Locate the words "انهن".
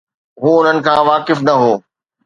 0.59-0.77